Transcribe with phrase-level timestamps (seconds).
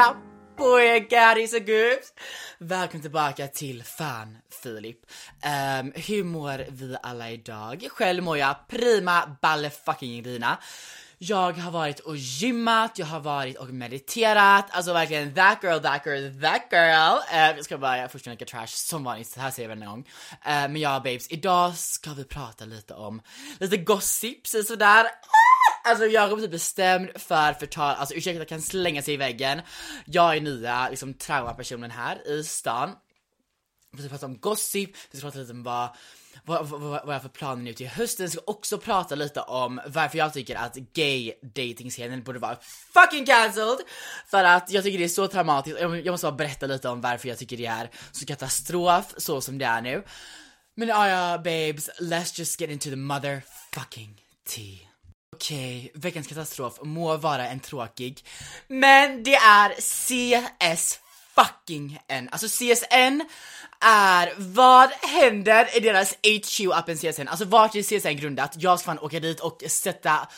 [0.00, 0.16] Tja
[0.56, 2.12] på er gaddies och gubbs!
[2.58, 4.98] Välkommen tillbaka till Fan Filip.
[5.80, 7.88] Um, hur mår vi alla idag?
[7.90, 10.58] Själv mår jag prima balle fucking rina.
[11.18, 16.06] Jag har varit och gymmat, jag har varit och mediterat, alltså verkligen that girl, that
[16.06, 17.16] girl, that girl.
[17.32, 20.00] Uh, jag ska bara först lika trash som vanligt, så här säger jag varje gång.
[20.30, 23.22] Uh, men ja babes, idag ska vi prata lite om
[23.58, 25.04] lite gossips sådär.
[25.04, 25.49] Ah!
[25.84, 29.60] Alltså jag kommer bli bestämd för förtal, alltså ursäkta kan slänga sig i väggen.
[30.04, 32.90] Jag är nya liksom traumapersonen här i stan.
[33.92, 35.96] Vi ska prata om gossip, vi ska prata lite om vad
[36.44, 38.24] vad, vad, vad jag har för planer nu till hösten.
[38.24, 42.58] Jag ska också prata lite om varför jag tycker att gay dating scenen borde vara
[42.94, 43.78] fucking cancelled.
[44.26, 45.80] För att jag tycker det är så traumatiskt.
[45.80, 49.40] Jag, jag måste bara berätta lite om varför jag tycker det är så katastrof så
[49.40, 50.04] som det är nu.
[50.74, 54.78] Men ja, ja babes, let's just get into the motherfucking tea.
[55.36, 58.24] Okej, okay, veckans katastrof må vara en tråkig,
[58.68, 60.98] men det är CS
[61.34, 62.28] fucking N.
[62.32, 63.20] Alltså CSN
[63.80, 67.28] är vad händer i deras HQ-appen CSN?
[67.28, 68.54] Alltså vart är CSN grundat?
[68.58, 70.28] Jag ska fan åka dit och sätta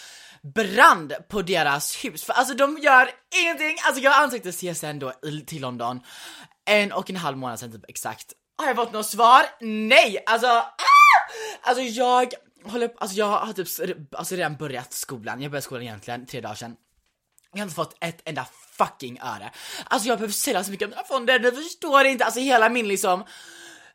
[0.55, 2.25] brand på deras hus.
[2.25, 3.11] För alltså de gör
[3.43, 3.77] ingenting.
[3.87, 5.13] Alltså jag ansökte CSN då
[5.47, 6.01] till London
[6.65, 8.33] en och en halv månad sedan typ exakt.
[8.59, 9.43] Har jag fått något svar?
[9.61, 10.23] Nej!
[10.27, 10.73] Alltså, ah!
[11.63, 12.35] alltså jag
[12.65, 15.43] håller på, alltså jag har typ alltså redan börjat skolan.
[15.43, 16.77] Jag började skolan egentligen tre dagar sedan.
[17.53, 18.47] Jag har inte fått ett enda
[18.79, 19.51] fucking öre.
[19.85, 22.25] Alltså jag behöver sälja så mycket av mina fonder, du förstår inte.
[22.25, 23.25] Alltså hela min liksom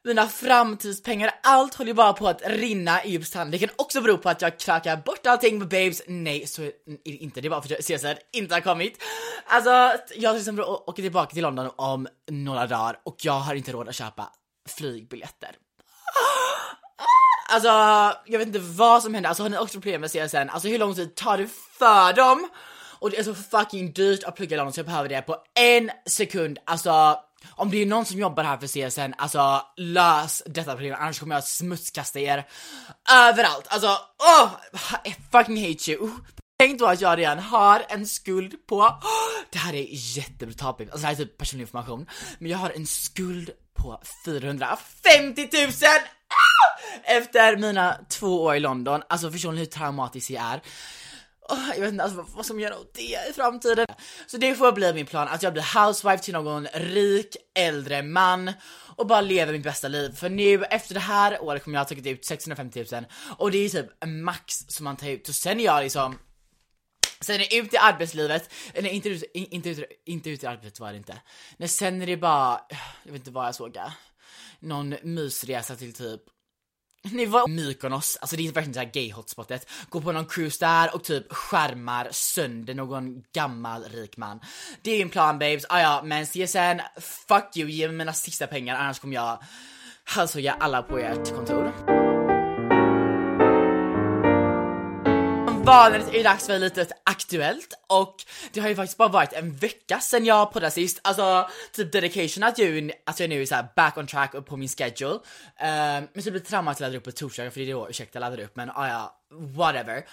[0.08, 3.52] mina framtidspengar, allt håller ju bara på att rinna i sanden.
[3.52, 6.02] Det kan också bero på att jag krakar bort allting med babes.
[6.08, 6.72] Nej, så är
[7.04, 7.42] det inte.
[7.42, 9.04] Det är bara för att CSR inte har kommit.
[9.46, 9.70] Alltså,
[10.16, 13.90] jag till exempel åker tillbaka till London om några dagar och jag har inte råd
[13.90, 14.30] att köpa
[14.70, 15.52] flygbiljetter.
[17.50, 17.70] Alltså,
[18.26, 19.30] jag vet inte vad som händer.
[19.30, 20.50] Alltså har ni också problem med CSN?
[20.50, 21.48] Alltså hur lång tid tar det
[21.78, 22.50] för dem?
[23.00, 25.92] Och det är så fucking dyrt att plugga London så jag behöver det på en
[26.06, 26.58] sekund.
[26.66, 27.20] Alltså,
[27.52, 31.36] om det är någon som jobbar här för CSN, alltså lös detta problem annars kommer
[31.36, 32.48] jag smutskasta er
[33.12, 33.66] överallt.
[33.68, 33.88] Alltså,
[34.20, 34.50] åh!
[34.74, 36.10] Oh, I fucking hate you.
[36.60, 39.02] Tänk då att jag redan har en skuld på, oh,
[39.52, 42.10] det här är jättebrutalt alltså det här är typ personlig information,
[42.40, 45.72] men jag har en skuld på 450 000!
[47.04, 50.62] Efter mina två år i London, alltså förstår ni hur traumatisk jag är?
[51.50, 53.88] Oh, jag vet inte alltså, vad som gör åt det i framtiden.
[54.28, 58.52] Så det får bli min plan, att jag blir housewife till någon rik äldre man
[58.96, 60.16] och bara lever mitt bästa liv.
[60.16, 63.06] För nu efter det här året kommer jag ha tagit ut 650 000
[63.38, 65.28] och det är typ max som man tar ut.
[65.28, 66.20] Så sen är jag liksom
[67.22, 70.80] Sen är det ut i arbetslivet, eller inte ut, inte ut, inte ut i arbetet
[70.80, 71.22] var det inte.
[71.58, 72.62] Nej sen är det bara,
[73.04, 73.78] jag vet inte vad jag såg.
[74.60, 76.22] Någon mysresa till typ
[77.04, 79.70] ni var Mykonos, alltså det är verkligen såhär gay hotspotet.
[79.90, 84.40] Gå på någon cruise där och typ skärmar sönder någon gammal rik man.
[84.82, 88.48] Det är en plan babes, ah, ja men CSN, fuck you, ge mig mina sista
[88.48, 89.40] pengar annars kommer jag
[90.04, 91.97] halshugga alla på ert kontor.
[95.68, 98.16] Vanligt är det dags för ett litet aktuellt och
[98.52, 101.00] det har ju faktiskt bara varit en vecka sedan jag poddade sist.
[101.04, 104.46] Alltså typ dedication att jag, att jag nu är så här back on track och
[104.46, 105.14] på min schedule.
[105.14, 105.20] Uh,
[106.14, 108.20] men så blir det trauma att ladda upp på torsdagar för det är då ursäkta
[108.20, 110.06] laddar upp men ah, ja, whatever.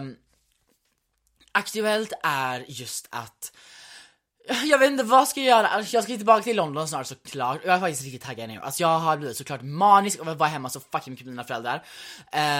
[0.00, 0.16] Um,
[1.52, 3.52] aktuellt är just att
[4.64, 7.60] jag vet inte vad ska jag göra, alltså, jag ska tillbaka till London snart såklart,
[7.64, 8.60] jag är faktiskt riktigt taggad nu.
[8.60, 11.44] Alltså jag har blivit såklart manisk av att vara hemma så fucking mycket med mina
[11.44, 11.84] föräldrar.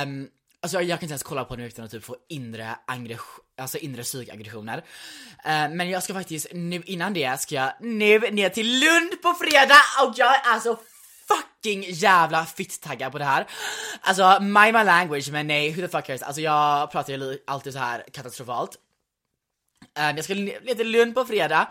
[0.03, 0.29] Um,
[0.63, 2.77] Alltså jag kan inte ens kolla på den utan att typ få inre,
[3.59, 4.79] alltså inre psykaggressioner.
[4.79, 9.35] Uh, men jag ska faktiskt, nu innan det ska jag nu ner till Lund på
[9.35, 10.79] fredag och jag är alltså
[11.29, 13.47] fucking jävla fitt-taggad på det här.
[14.01, 16.23] Alltså, my my language, men nej, who the fuck cares?
[16.23, 18.77] Alltså jag pratar ju alltid så här katastrofalt.
[19.99, 21.69] Uh, jag ska ner till Lund på fredag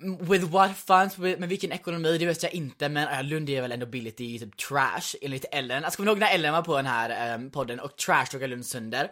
[0.00, 3.72] With what funds, med vilken ekonomi, det vet jag inte men äh, Lund är väl
[3.72, 5.84] ändå billigt i typ trash enligt Ellen.
[5.84, 8.48] Alltså kommer ni ihåg när Ellen var på den här um, podden och trash drog
[8.48, 9.10] Lund sönder?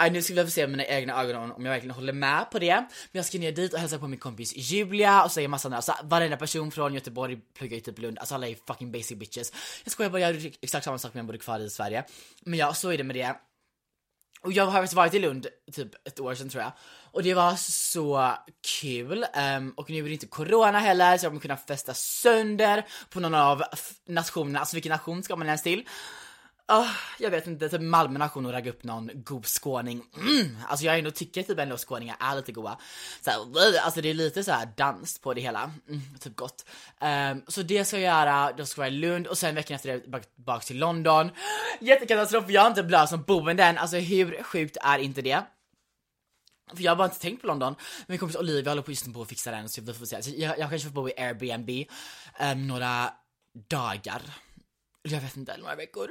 [0.00, 2.50] Äh, nu ska vi få se med mina egna ögon om jag verkligen håller med
[2.50, 2.74] på det.
[2.74, 5.76] Men jag ska ner dit och hälsa på min kompis Julia och säga massa andra,
[5.76, 9.52] alltså varenda person från Göteborg pluggar ju typ Lund, alltså alla är fucking basic bitches.
[9.84, 12.04] Jag skojar bara, jag gör exakt samma sak men jag bodde kvar i Sverige.
[12.42, 13.34] Men ja, så är det med det.
[14.44, 16.72] Och jag har faktiskt varit i Lund typ ett år sedan tror jag.
[17.14, 18.32] Och det var alltså så
[18.80, 19.26] kul.
[19.56, 23.20] Um, och nu är det inte corona heller så jag kommer kunna festa sönder på
[23.20, 23.62] någon av
[24.06, 24.58] nationerna.
[24.58, 25.84] Alltså vilken nation ska man ens till?
[26.68, 30.02] Oh, jag vet inte, typ Malmö nation och ragga upp någon god skåning.
[30.16, 30.56] Mm.
[30.68, 32.78] Alltså jag ändå tycker typ ändå skåningar är lite goa.
[33.20, 33.38] Så här,
[33.84, 35.70] alltså det är lite så här dans på det hela.
[35.88, 36.64] Mm, typ gott.
[37.00, 39.74] Um, så det ska jag göra, då ska jag vara i Lund och sen veckan
[39.74, 41.30] efter det bak till London.
[41.80, 43.78] Jättekatastrof, jag har inte blivit som boende än.
[43.78, 45.42] Alltså hur sjukt är inte det?
[46.74, 47.74] För jag har bara inte tänkt på London.
[48.06, 50.22] Min kompis Olivia håller på just på att fixa den så vi får se.
[50.22, 51.70] Så jag, jag kanske får bo i Airbnb
[52.40, 53.10] um, några
[53.68, 54.22] dagar
[55.08, 56.10] jag vet inte, några veckor.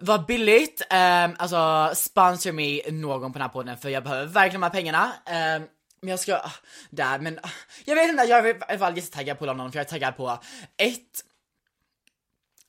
[0.00, 4.60] Vad billigt, um, alltså sponsor mig någon på den här podden för jag behöver verkligen
[4.60, 5.04] de här pengarna.
[5.06, 5.68] Um,
[6.00, 6.52] men jag ska, uh,
[6.90, 7.50] där, men uh,
[7.84, 10.16] jag vet inte, jag är i alla fall jättetaggad på London för jag är taggad
[10.16, 10.38] på
[10.76, 11.24] ett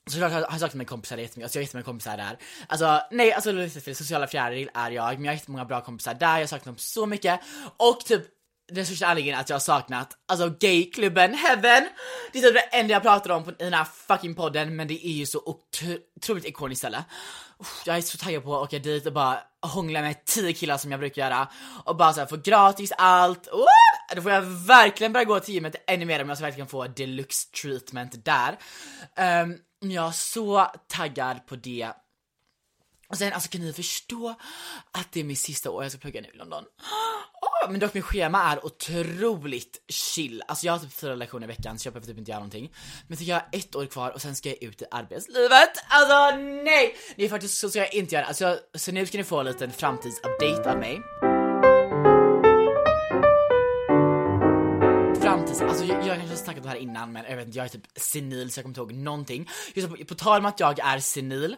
[0.09, 2.37] Såklart har jag saknat mina kompisar jättemycket, alltså jag har jättemånga kompisar där.
[2.67, 6.39] Alltså nej, alltså för sociala fjäril är jag, men jag har jättemånga bra kompisar där,
[6.39, 7.39] jag saknar dem så mycket.
[7.77, 8.23] Och typ
[8.71, 11.89] den största anledningen att jag har saknat, alltså gayklubben Heaven.
[12.31, 15.07] Det är typ det enda jag pratar om i den här fucking podden, men det
[15.07, 15.59] är ju så
[16.15, 17.03] otroligt ikoniskt ställe.
[17.85, 20.91] Jag är så taggad på att åka dit och bara hångla med tio killar som
[20.91, 21.47] jag brukar göra
[21.85, 23.47] och bara såhär få gratis allt.
[24.15, 26.87] Då får jag verkligen börja gå till gymmet ännu mer om jag ska verkligen få
[26.87, 28.57] deluxe treatment där.
[29.43, 31.89] Um, Mm, jag är så taggad på det.
[33.09, 34.35] Och sen alltså kan ni förstå
[34.91, 36.63] att det är min sista år jag ska plugga nu i London?
[37.41, 40.43] Oh, men dock min schema är otroligt chill.
[40.47, 42.73] Alltså jag har typ fyra lektioner i veckan så jag behöver typ inte göra någonting.
[43.07, 45.71] Men så jag har ett år kvar och sen ska jag ut i arbetslivet.
[45.87, 46.95] Alltså nej!
[47.15, 48.25] Det är faktiskt så ska jag inte göra.
[48.25, 51.01] Alltså, så nu ska ni få en liten framtidsupdate av mig.
[56.33, 58.51] Kanske har snackat om det här innan men jag vet inte, jag är typ senil
[58.51, 59.49] så jag kommer inte ihåg någonting.
[59.73, 61.55] Just på, på tal om att jag är senil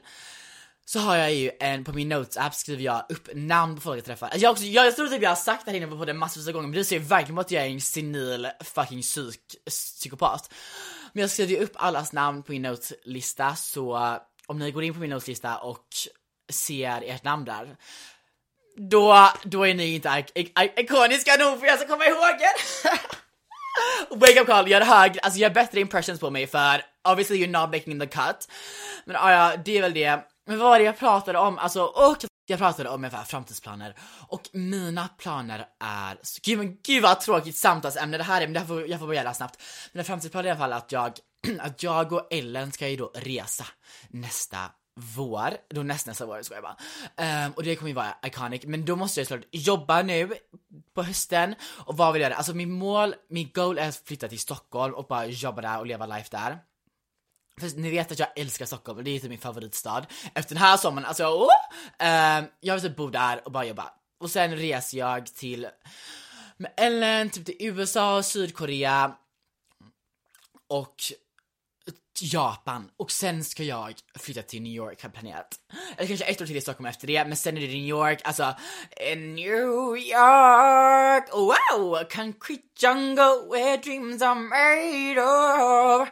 [0.86, 4.06] så har jag ju en, på min notes-app skriver jag upp namn på folk jag
[4.06, 4.27] träffar.
[4.27, 6.13] Alltså jag, också, jag, jag tror typ jag har sagt det här inne på det
[6.13, 9.01] massvis av gånger men det ser ju verkligen på att jag är en senil fucking
[9.01, 10.54] psyk, psykopat.
[11.13, 14.18] Men jag skriver ju upp allas namn på min notes-lista så eh,
[14.48, 15.88] om ni går in på min notes-lista och
[16.50, 17.78] ser ert namn där
[18.78, 20.25] då, då är ni inte
[20.78, 23.16] ikoniska nog för jag ska komma ihåg er.
[24.10, 27.71] Wake up call, gör hög, alltså gör bättre impressions på mig för obviously you're not
[27.71, 28.52] making the cut.
[29.06, 30.19] Men ja, det är väl det.
[30.47, 31.57] Men vad var det jag pratade om?
[31.57, 33.95] Alltså, och jag pratade om ungefär framtidsplaner
[34.28, 38.59] och mina planer är, gud men gud vad tråkigt samtalsämne det här är, men det
[38.59, 39.61] här får, jag får bara göra snabbt.
[39.94, 41.11] Mina framtidsplaner är i alla fall att jag,
[41.59, 43.66] att jag och Ellen ska ju då resa
[44.09, 44.57] nästa
[44.95, 47.45] vår, då näst, nästa vår ska jag bara.
[47.45, 50.33] Um, och det kommer ju vara iconic, men då måste jag såklart jobba nu
[50.94, 52.37] på hösten och vad vill jag göra?
[52.37, 55.85] Alltså min mål, min goal är att flytta till Stockholm och bara jobba där och
[55.85, 56.59] leva life där.
[57.59, 60.06] För ni vet att jag älskar Stockholm, det är typ min favoritstad.
[60.33, 61.49] Efter den här sommaren, alltså oh!
[61.99, 63.94] um, jag vill typ bo där och bara jobba.
[64.19, 65.68] Och sen reser jag till
[66.57, 69.16] med Ellen, typ till USA, Sydkorea
[70.68, 70.95] och
[72.22, 75.56] Japan och sen ska jag flytta till New York har planerat.
[75.98, 78.22] Eller kanske ett år till i Stockholm efter det, men sen är det New York,
[78.24, 78.44] alltså
[78.92, 82.04] eh, New York, wow!
[82.04, 86.10] Concrete jungle where dreams are made of.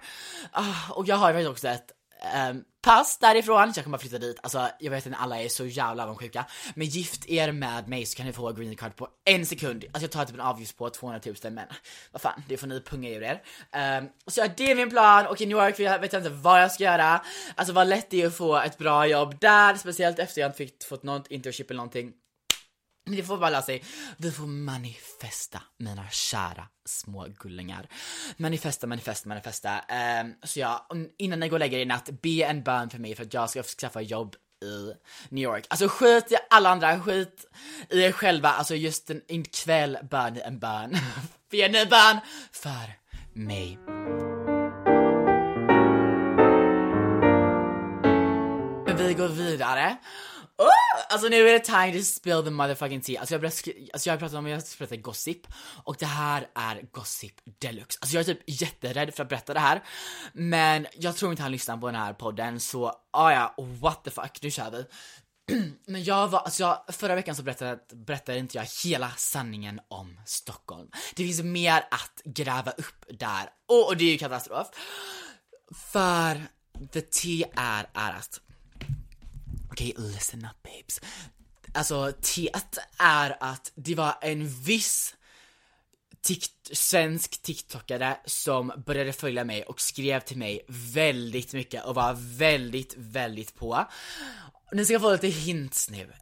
[0.51, 1.91] Ah, och jag har faktiskt också ett
[2.49, 4.39] um, pass därifrån, så jag kommer bara flytta dit.
[4.43, 6.45] Alltså jag vet inte, alla är så jävla avundsjuka.
[6.75, 9.83] Men gift er med mig så kan ni få green card på en sekund.
[9.85, 11.67] Alltså jag tar typ en avgift på 200 000 men
[12.11, 13.41] vad fan, det får ni punga ur er.
[13.99, 16.61] Um, så ja, det är min plan och i New York vet jag inte vad
[16.61, 17.21] jag ska göra.
[17.55, 20.57] Alltså vad lätt det är att få ett bra jobb där, speciellt efter jag inte
[20.57, 22.13] fick, fått något internship eller någonting.
[23.05, 23.83] Ni får bara lära sig,
[24.17, 27.87] vi får manifesta mina kära små gullingar.
[28.37, 29.81] Manifesta, manifesta, manifesta.
[30.21, 32.99] Um, så ja, innan ni går och lägger er i natt, be en bön för
[32.99, 34.93] mig för att jag ska skaffa jobb i
[35.29, 35.65] New York.
[35.69, 37.45] Alltså skit i alla andra, skit
[37.89, 40.97] i er själva, alltså just en, en kväll bör ni en bön.
[41.51, 42.17] Be en bön
[42.51, 42.93] för
[43.33, 43.79] mig.
[48.97, 49.97] Vi går vidare.
[50.63, 51.13] Oh!
[51.13, 53.19] Alltså nu är det time to spill the motherfucking tea.
[53.19, 55.47] Alltså jag, började alltså jag har pratat om, jag ska gossip
[55.83, 57.99] och det här är gossip deluxe.
[58.01, 59.83] Alltså jag är typ jätterädd för att berätta det här.
[60.33, 64.11] Men jag tror inte han lyssnar på den här podden så, ah ja, what the
[64.11, 64.85] fuck, nu kör vi.
[65.85, 70.19] Men jag var, alltså jag, förra veckan så berättade, berättade inte jag hela sanningen om
[70.25, 70.89] Stockholm.
[71.15, 73.49] Det finns mer att gräva upp där.
[73.67, 74.67] och, och det är ju katastrof.
[75.91, 76.41] För
[76.91, 78.39] the tea är, är att
[79.73, 81.01] Okej, okay, listen up babes.
[81.73, 85.15] Alltså, teet är att det var en viss
[86.21, 92.13] tikt svensk TikTokare som började följa mig och skrev till mig väldigt mycket och var
[92.37, 93.87] väldigt, väldigt på.
[94.71, 96.13] Ni ska få lite hints nu,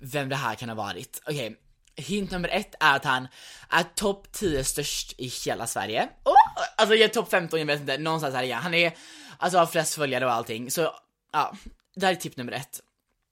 [0.00, 1.22] vem det här kan ha varit.
[1.26, 1.56] Okej, okay.
[2.04, 3.28] hint nummer ett är att han
[3.70, 6.08] är topp 10 störst i hela Sverige.
[6.24, 6.34] Oh!
[6.76, 8.62] Alltså jag är topp 15, jag vet inte, någonstans här igen.
[8.62, 8.96] Han är,
[9.38, 10.94] alltså har flest följare och allting, så
[11.32, 11.56] ja,
[11.94, 12.80] det här är tipp nummer ett.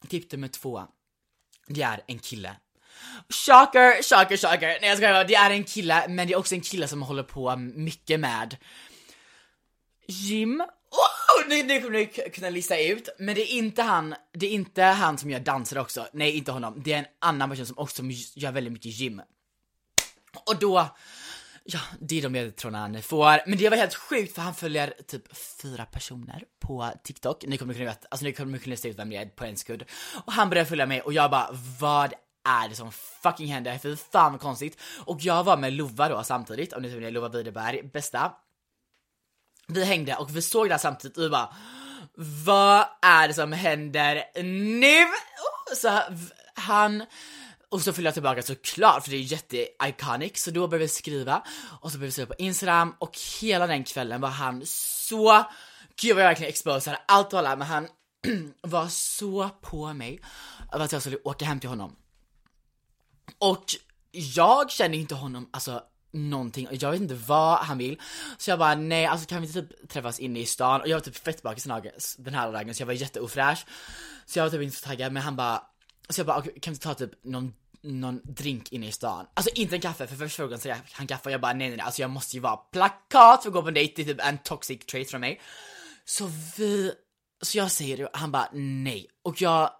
[0.08, 0.82] Tipp nummer två.
[1.66, 2.56] Det är en kille.
[3.28, 4.78] Shocker, shocker, shocker.
[4.80, 7.22] Nej jag skojar det är en kille, men det är också en kille som håller
[7.22, 8.56] på mycket med
[10.06, 10.60] gym.
[10.90, 14.50] Oh, nu, nu kommer ni kunna lista ut, men det är inte han, det är
[14.50, 16.06] inte han som gör danser också.
[16.12, 16.82] Nej, inte honom.
[16.84, 18.02] Det är en annan person som också
[18.34, 19.22] gör väldigt mycket gym.
[20.46, 20.96] Och då
[21.66, 23.48] Ja, det är de ledtrådarna han får.
[23.48, 27.44] Men det var helt sjukt för han följer typ fyra personer på TikTok.
[27.46, 29.56] Ni kommer kunna veta, alltså ni kommer kunna se ut vem det är på en
[29.56, 29.84] sekund.
[30.24, 31.48] Och han började följa mig och jag bara,
[31.80, 32.12] vad
[32.48, 33.78] är det som fucking händer?
[33.78, 34.80] Fy fan vad konstigt.
[35.04, 38.32] Och jag var med Lova då samtidigt, om ni tror det Lova Widerberg, bästa.
[39.68, 41.56] Vi hängde och vi såg det här samtidigt och vi bara,
[42.44, 45.06] vad är det som händer nu?
[45.76, 46.00] Så
[46.54, 47.04] han
[47.74, 51.42] och så fyller jag tillbaka såklart för det är jätte-iconic, så då började vi skriva
[51.80, 55.44] och så började vi skriva på Instagram och hela den kvällen var han så,
[56.00, 57.88] gud vad jag verkligen exposade allt och alla men han
[58.62, 60.20] var så på mig
[60.72, 61.96] över att jag skulle åka hem till honom.
[63.38, 63.64] Och
[64.10, 68.00] jag känner inte honom, alltså någonting och jag vet inte vad han vill.
[68.38, 70.80] Så jag bara nej alltså kan vi inte typ träffas inne i stan?
[70.80, 71.64] Och jag var typ fett bakis
[72.18, 73.66] den här dagen så jag var jätteofräsch.
[74.26, 75.62] Så jag var typ inte så taggad men han bara
[76.08, 77.52] så jag bara kan vi inte ta typ någon
[77.84, 79.26] någon drink inne i stan.
[79.34, 81.76] Alltså inte en kaffe, för första frågan säger han kaffe och jag bara nej nej
[81.76, 84.14] nej, alltså jag måste ju vara plakat för att gå på en dejt, det är
[84.14, 85.40] typ en toxic trait från mig.
[86.04, 86.92] Så vi,
[87.42, 89.06] så jag säger det och han bara nej.
[89.22, 89.70] Och jag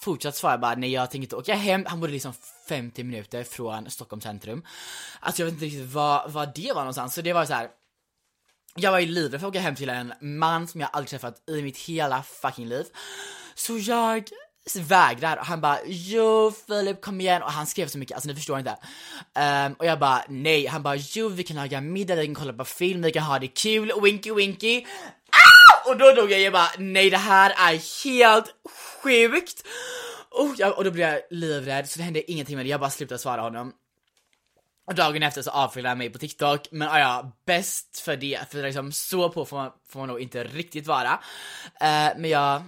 [0.00, 2.32] fortsatt svara bara nej jag tänker inte åka hem, han bodde liksom
[2.68, 4.64] 50 minuter från Stockholm centrum.
[5.20, 7.70] Alltså jag vet inte riktigt vad, vad det var någonstans, så det var så här.
[8.76, 11.48] Jag var ju livrädd för att åka hem till en man som jag aldrig träffat
[11.48, 12.84] i mitt hela fucking liv.
[13.54, 14.28] Så jag
[14.76, 18.34] vägrar och han bara jo Filip kom igen och han skrev så mycket, alltså ni
[18.34, 18.76] förstår inte.
[19.66, 22.52] Um, och jag bara nej, han bara jo vi kan laga middag, vi kan kolla
[22.52, 24.84] på film, vi kan ha det kul, winky winky.
[25.30, 25.90] Ah!
[25.90, 28.54] Och då dog jag, jag bara nej det här är helt
[29.02, 29.66] sjukt.
[30.30, 32.90] Och, jag, och då blev jag livrädd så det hände ingenting med det, jag bara
[32.90, 33.72] slutade svara honom.
[34.86, 38.40] Och dagen efter så avföljde han mig på TikTok, men ah, ja, bäst för det,
[38.50, 41.12] för liksom så på får man, får man nog inte riktigt vara.
[41.12, 42.62] Uh, men jag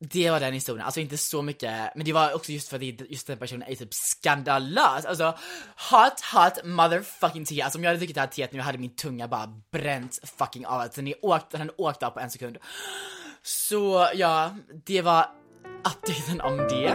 [0.00, 2.82] det var den historien, alltså inte så mycket, men det var också just för att
[2.82, 5.34] just den personen är typ skandalös, alltså
[5.90, 8.96] hot hot motherfucking tea, alltså om jag hade druckit det här teet nu hade min
[8.96, 12.58] tunga bara bränt fucking av, alltså den åkte, den åkte av på en sekund.
[13.42, 15.26] Så ja, det var
[15.78, 16.94] updaten om det.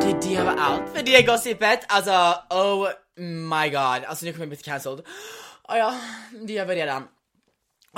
[0.00, 2.88] Det, det var allt för det gossipet, alltså oh
[3.24, 5.00] my god, alltså nu kommer jag bli cancelled.
[5.68, 5.94] Oh, ja,
[6.46, 7.08] det gör vi redan.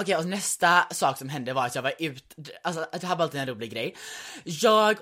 [0.01, 3.17] Okej, okay, och nästa sak som hände var att jag var ute, alltså det här
[3.17, 3.97] var alltid en rolig grej.
[4.45, 4.99] Jag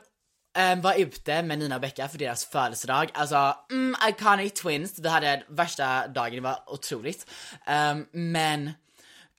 [0.58, 5.08] um, var ute med Nina och Becka för deras födelsedag, alltså mm, iconic twins, vi
[5.08, 7.26] hade värsta dagen, det var otroligt.
[7.66, 8.72] Um, men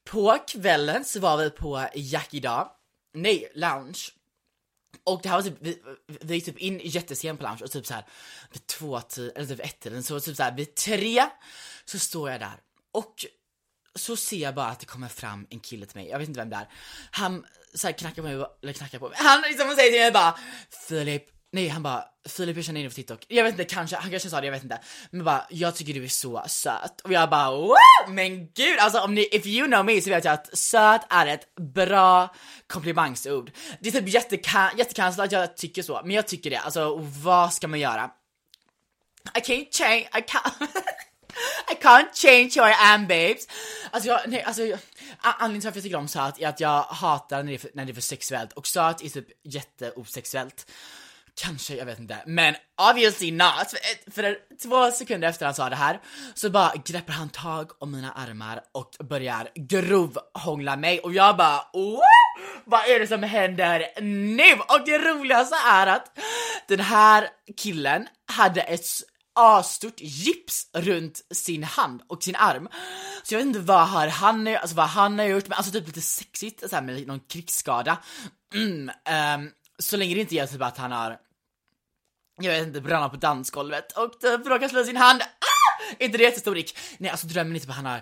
[0.05, 2.69] på kvällen så var vi på Jackie Dag,
[3.13, 3.99] nej, lounge.
[5.03, 7.85] Och det här var typ, vi, vi gick typ in jättesent på lounge och typ
[7.85, 8.05] så här
[8.51, 9.01] vid två
[9.35, 11.23] eller typ ett tiden, så typ så här vid tre
[11.85, 12.61] så står jag där
[12.91, 13.25] och
[13.97, 16.39] så ser jag bara att det kommer fram en kille till mig, jag vet inte
[16.39, 16.67] vem det är.
[17.11, 19.17] Han så här, knackar på mig, eller knackar på mig.
[19.21, 20.37] Han liksom säger till mig bara
[20.87, 23.25] Filip, nej han bara Filip jag känner dig på TikTok.
[23.27, 24.79] Jag vet inte, kanske, han kanske sa det, jag vet inte.
[25.11, 27.01] Men bara, jag tycker du är så söt.
[27.03, 27.75] Och jag bara wow!
[28.09, 31.27] Men gud, alltså om ni, if you know me så vet jag att söt är
[31.27, 32.35] ett bra
[32.67, 33.51] komplimangsord.
[33.79, 34.09] Det är typ
[34.77, 36.59] jättekonstigt att jag tycker så, men jag tycker det.
[36.59, 38.11] Alltså vad ska man göra?
[39.35, 40.67] I can't change, I can't
[41.71, 43.47] I can't change who I am babes.
[43.91, 44.79] Alltså jag, nej alltså jag,
[45.21, 47.69] anledningen till varför jag tycker om söt är att jag hatar när det är för,
[47.73, 50.71] när det är för sexuellt och söt är typ jätteosexuellt.
[51.41, 52.17] Kanske, jag vet inte.
[52.25, 52.55] Men
[52.91, 53.73] obviously not!
[54.05, 55.99] För, för två sekunder efter han sa det här
[56.33, 61.61] så bara greppar han tag om mina armar och börjar grovhångla mig och jag bara
[61.73, 61.99] Woo!
[62.65, 64.53] Vad är det som händer nu?
[64.53, 66.19] Och det roligaste är att
[66.67, 68.85] den här killen hade ett
[69.37, 72.69] asstort gips runt sin hand och sin arm.
[73.23, 75.87] Så jag vet inte vad har han, alltså vad han har gjort, men alltså typ
[75.87, 77.97] lite sexigt så med någon krigsskada.
[78.55, 78.91] Mm,
[79.39, 81.17] um, så länge det inte är typ att han har,
[82.41, 85.21] jag vet inte, brannat på dansgolvet och typ råkat slå sin hand.
[85.21, 85.95] Ah!
[85.99, 86.77] Inte det jättestor rick?
[86.97, 88.01] Nej alltså drömmen är typ att han har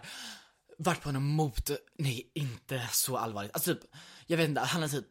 [0.78, 3.54] varit på någon motor, nej inte så allvarligt.
[3.54, 3.84] Alltså typ,
[4.28, 5.06] jag vet inte, han har typ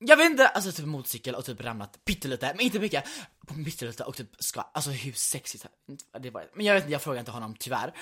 [0.00, 3.04] jag vet inte, alltså typ motorcykel och typ ramlat pyttelite, men inte mycket,
[3.48, 5.66] på och typ ska, alltså hur sexigt
[6.20, 6.46] det var.
[6.54, 7.94] Men jag vet inte, jag frågade inte honom tyvärr.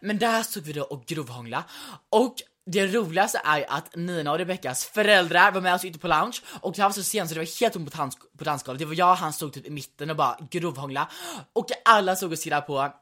[0.00, 1.64] Men där stod vi då och grovhångla
[2.10, 2.34] och
[2.66, 6.72] det roligaste är att Nina och Rebeckas föräldrar var med oss ute på lounge och
[6.72, 8.78] det här var så sent så det var helt tomt på, på dansgolvet.
[8.78, 11.08] Det var jag och han stod typ i mitten och bara grovhångla
[11.52, 12.92] och alla stod och stirrade på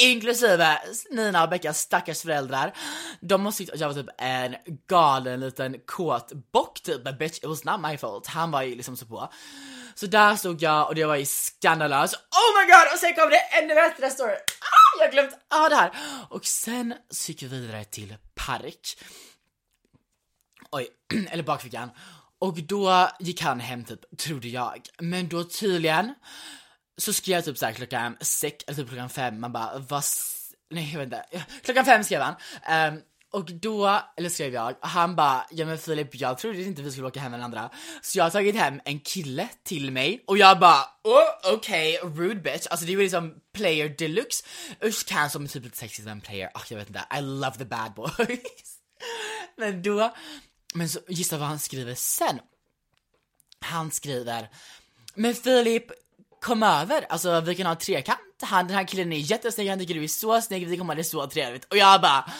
[0.00, 0.78] Inklusive
[1.10, 2.76] Nina och Beckas stackars föräldrar.
[3.20, 4.56] De måste tyckt att jag var typ en
[4.88, 8.26] galen liten kåt bock typ, but bitch it was not my fault.
[8.26, 9.32] Han var ju liksom så på.
[9.94, 12.14] Så där stod jag och det var ju skandalöst.
[12.14, 12.92] Oh my god!
[12.92, 14.34] Och sen kom det ännu bättre story.
[14.34, 15.92] Ah, jag har glömt ah, det här.
[16.28, 18.98] Och sen så gick vi vidare till park.
[20.70, 20.88] Oj,
[21.30, 21.90] eller bakfickan.
[22.38, 24.88] Och då gick han hem typ, trodde jag.
[24.98, 26.14] Men då tydligen
[26.98, 30.04] så skrev jag typ såhär klockan sex, eller typ klockan fem, man bara vad,
[30.70, 32.34] nej jag vet inte, klockan fem skrev han.
[32.94, 36.90] Um, och då, eller skrev jag, han bara, ja men Filip jag trodde inte vi
[36.90, 37.70] skulle åka hem med den andra.
[38.02, 42.10] Så jag har tagit hem en kille till mig och jag bara, oh, okej, okay,
[42.10, 42.66] rude bitch.
[42.66, 44.44] Alltså det är ju liksom player deluxe.
[44.84, 47.56] Usch kan som typ lite sexigt med en player, oh, jag vet inte, I love
[47.58, 48.78] the bad boys.
[49.56, 50.14] men då,
[50.74, 52.40] men så gissa vad han skriver sen.
[53.60, 54.48] Han skriver,
[55.14, 55.84] men Filip,
[56.48, 59.94] kom över, alltså vi kan ha trekant, han, den här killen är jättesnygg, han tycker
[59.94, 61.64] du är så snygg, vi kommer ha det så trevligt.
[61.64, 62.30] Och jag bara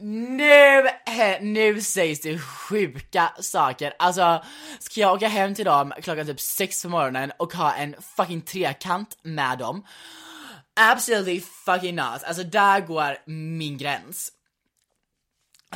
[0.00, 3.94] nu, eh, nu sägs det sjuka saker.
[3.98, 4.44] Alltså,
[4.78, 8.40] ska jag åka hem till dem klockan typ sex på morgonen och ha en fucking
[8.40, 9.86] trekant med dem?
[10.80, 12.22] Absolutely fucking not.
[12.24, 14.32] Alltså där går min gräns.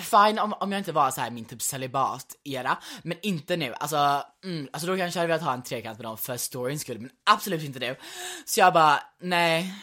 [0.00, 3.74] Fine om, om jag inte var så här min typ celibat-era, men inte nu.
[3.80, 6.82] Alltså, mm, alltså då kanske jag hade velat ha en trekant med dem för storyns
[6.82, 7.96] skull, men absolut inte nu.
[8.44, 9.74] Så jag bara, nej,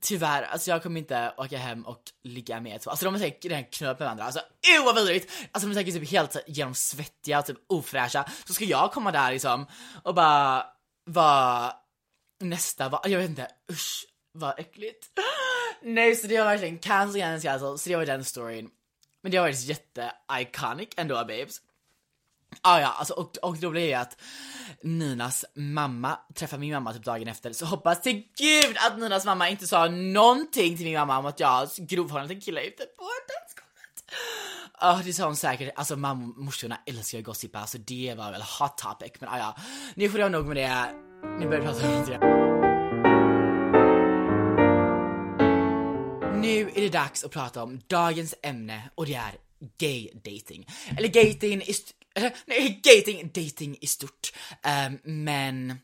[0.00, 2.90] tyvärr, alltså jag kommer inte åka hem och ligga med två.
[2.90, 5.32] Alltså de har säkert redan knullat med varandra, alltså uh, vad vidrigt!
[5.52, 8.24] Alltså de är säkert typ helt genomsvettiga och typ ofräscha.
[8.44, 9.66] Så ska jag komma där liksom
[10.02, 10.66] och bara
[11.04, 11.72] vara
[12.40, 15.06] nästa, va, jag vet inte, usch vad äckligt.
[15.82, 18.70] Nej, så det var verkligen cancel, cancel, cancel, så det var den storyn.
[19.28, 21.60] Men det har varit jätte-iconic ändå babes.
[22.62, 24.16] Ah, ja, alltså, och, och det roliga är att
[24.82, 29.48] Ninas mamma träffade min mamma typ dagen efter, så hoppas till gud att Ninas mamma
[29.48, 34.04] inte sa någonting till min mamma om att jag grovhånglade en kille ute på dansgolvet.
[34.80, 35.72] Oh, det sa hon säkert.
[35.76, 39.12] Alltså morsorna älskar ju gossipa, så det var väl hot topic.
[39.20, 39.56] Men ah, ja,
[39.94, 40.92] nu får jag nog med det.
[41.38, 42.57] Nu börjar vi prata om det.
[46.48, 49.32] Nu är det dags att prata om dagens ämne och det är
[49.78, 50.66] gay dating.
[50.96, 51.74] Eller gating i
[52.14, 54.32] eller, nej, gating, dating i stort.
[54.86, 55.78] Um, men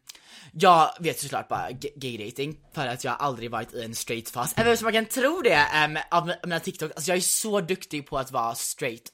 [0.53, 4.55] jag vet såklart bara gay dating för att jag aldrig varit i en straight fas.
[4.57, 8.07] Även om man kan tro det um, av mina TikTok, alltså jag är så duktig
[8.07, 9.12] på att vara straight.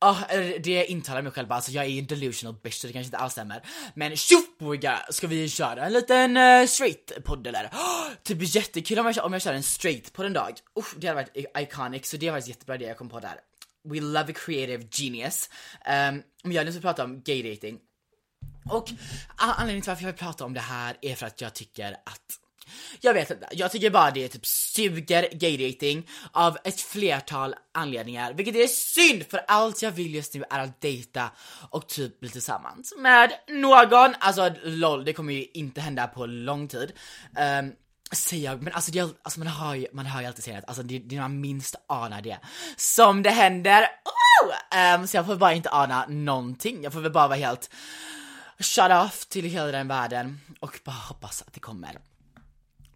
[0.00, 0.22] Oh,
[0.60, 3.18] det intalar mig själv bara, alltså jag är en delusional bitch så det kanske inte
[3.18, 3.62] alls stämmer.
[3.94, 7.66] Men tjoboiga, ska vi köra en liten uh, straight podd eller?
[7.66, 10.52] Oh, typ jättekul om jag, om jag kör en straight på en dag.
[10.74, 13.40] Oh, det hade varit iconic, så det var jättebra det jag kom på där.
[13.84, 15.50] We love a creative genius.
[15.86, 17.78] Um, men jag vill prata om gay dating.
[18.70, 18.90] Och
[19.36, 21.92] ah, anledningen till varför jag vill prata om det här är för att jag tycker
[21.92, 22.47] att
[23.00, 28.56] jag vet inte, jag tycker bara det typ suger gaydating av ett flertal anledningar, vilket
[28.56, 31.30] är synd för allt jag vill just nu är att dejta
[31.70, 34.14] och typ bli tillsammans med någon.
[34.18, 36.92] Alltså LOL, det kommer ju inte hända på lång tid.
[37.60, 37.72] Um,
[38.12, 40.68] säger jag, men alltså, det, alltså man, hör ju, man hör ju alltid säga att
[40.68, 42.38] alltså, det, det är när man minst anar det
[42.76, 43.82] som det händer.
[43.82, 44.94] Oh!
[44.94, 47.70] Um, så jag får bara inte ana någonting, jag får väl bara vara helt
[48.58, 51.98] shut off till hela den världen och bara hoppas att det kommer.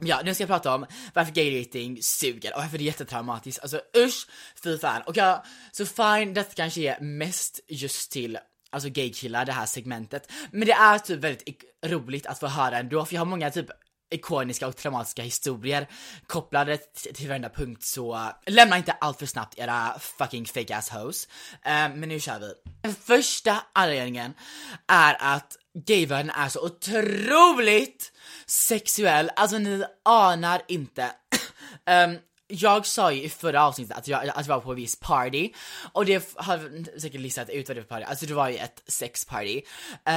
[0.04, 3.62] Ja, nu ska jag prata om varför gay dating suger och varför det är jättetraumatiskt.
[3.62, 4.26] Alltså usch,
[4.64, 5.02] fy fan.
[5.02, 8.38] Och ja, så fine, detta kanske är mest just till
[8.70, 10.32] alltså gaykillar, det här segmentet.
[10.50, 13.70] Men det är typ väldigt roligt att få höra ändå, för jag har många typ
[14.12, 15.88] ikoniska och traumatiska historier
[16.26, 16.76] kopplade
[17.14, 21.28] till varenda punkt så äh, lämna inte allt för snabbt era fucking fake ass hoes.
[21.52, 22.52] Um, men nu kör vi.
[22.82, 24.34] Den första anledningen
[24.88, 28.11] är att gayvärlden är så otroligt
[28.52, 31.10] sexuell, alltså ni anar inte.
[32.06, 35.00] um, jag sa ju i förra avsnittet att jag, att jag var på en viss
[35.00, 35.50] party
[35.92, 38.56] och det har säkert listat ut vad det var för party, alltså det var ju
[38.56, 39.62] ett sexparty.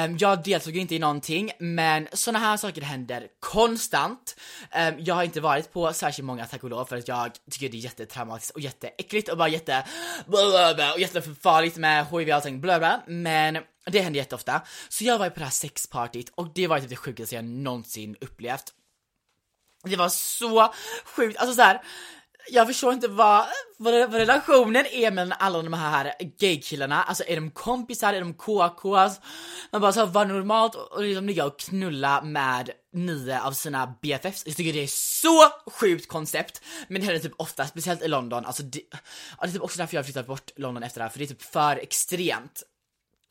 [0.05, 4.35] Um, jag deltog inte i någonting men såna här saker händer konstant.
[4.75, 7.69] Um, jag har inte varit på särskilt många tack och lov för att jag tycker
[7.69, 9.85] det är jättetraumatiskt och jätteäckligt och bara jätte
[10.27, 14.61] blablabla, och jättefarligt med hiv och allting blablabla men det händer jätteofta.
[14.89, 17.45] Så jag var ju på det här sexpartyt och det var typ det sjukaste jag
[17.45, 18.73] någonsin upplevt.
[19.83, 20.73] Det var så
[21.05, 21.81] sjukt, alltså såhär
[22.49, 23.45] jag förstår inte vad,
[23.77, 28.33] vad, vad relationen är mellan alla de här gaykillarna, alltså är de kompisar, är de
[28.33, 29.19] KKs?
[29.71, 34.43] Man bara såhär, vad normalt och liksom ligga och knulla med nio av sina BFFs.
[34.45, 34.87] Jag tycker det är
[35.21, 38.97] så sjukt koncept, men det händer typ ofta, speciellt i London, alltså det, ja,
[39.41, 41.27] det är typ också därför jag flyttat bort London efter det här, för det är
[41.27, 42.63] typ för extremt.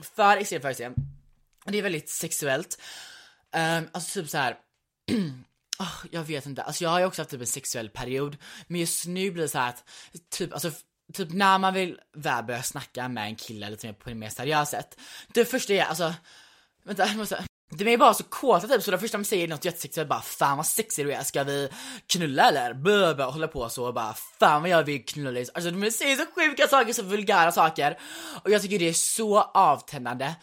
[0.03, 0.97] För extremt, för extremt.
[1.65, 2.81] Det är väldigt sexuellt.
[3.57, 4.57] Um, alltså typ så här
[5.79, 8.81] Oh, jag vet inte, alltså jag har ju också haft typ en sexuell period, men
[8.81, 9.89] just nu blir det så att,
[10.31, 10.71] typ, alltså
[11.13, 14.29] typ när man vill väl börja snacka med en kille lite mer på det mer
[14.29, 14.99] seriösa sätt.
[15.29, 16.15] Det första är alltså,
[16.83, 19.49] vänta jag måste, de är bara så kåta typ, så det första de säger är
[19.49, 19.65] något
[19.99, 21.69] är bara 'Fan vad sexig du är, ska vi
[22.07, 25.91] knulla eller?' Blah, hålla på så och bara 'Fan vad jag vill knulla' Alltså de
[25.91, 27.99] säger så sjuka saker, så vulgära saker
[28.43, 30.35] och jag tycker det är så avtändande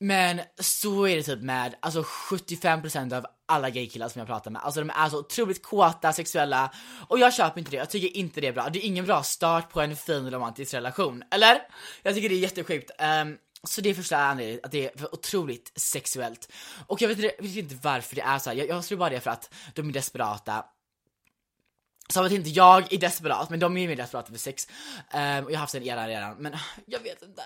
[0.00, 4.62] men så är det typ med alltså 75% av alla gaykillar som jag pratar med.
[4.62, 6.72] Alltså de är så otroligt kåta, sexuella
[7.08, 7.76] och jag köper inte det.
[7.76, 8.68] Jag tycker inte det är bra.
[8.68, 11.58] Det är ingen bra start på en fin romantisk relation, eller?
[12.02, 12.90] Jag tycker det är jättesjukt.
[13.22, 16.52] Um, så det är första anledningen, att det är otroligt sexuellt.
[16.86, 19.16] Och jag vet, jag vet inte varför det är så jag, jag tror bara det
[19.16, 20.64] är för att de är desperata
[22.08, 24.68] som att inte jag är desperat, men de är ju mer desperata för sex.
[25.14, 27.42] Um, och jag har haft en era redan, men jag vet inte.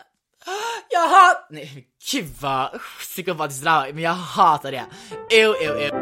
[0.90, 1.46] Jag hatar...
[1.50, 4.86] Nej gud vad psykopatiskt drama, men jag hatar det.
[5.30, 6.01] Ew, ew, ew.